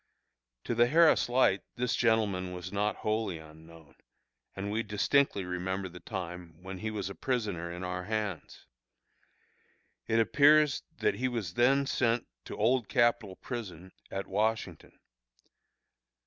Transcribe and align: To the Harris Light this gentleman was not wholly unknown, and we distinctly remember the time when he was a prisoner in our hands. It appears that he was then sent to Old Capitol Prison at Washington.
To 0.63 0.73
the 0.73 0.87
Harris 0.87 1.29
Light 1.29 1.61
this 1.75 1.95
gentleman 1.95 2.53
was 2.53 2.73
not 2.73 2.95
wholly 3.05 3.37
unknown, 3.37 3.93
and 4.55 4.71
we 4.71 4.81
distinctly 4.81 5.45
remember 5.45 5.89
the 5.89 5.99
time 5.99 6.55
when 6.63 6.79
he 6.79 6.89
was 6.89 7.07
a 7.07 7.13
prisoner 7.13 7.71
in 7.71 7.83
our 7.83 8.05
hands. 8.05 8.65
It 10.07 10.19
appears 10.19 10.81
that 10.97 11.13
he 11.13 11.27
was 11.27 11.53
then 11.53 11.85
sent 11.85 12.25
to 12.45 12.57
Old 12.57 12.89
Capitol 12.89 13.35
Prison 13.35 13.91
at 14.09 14.25
Washington. 14.25 14.97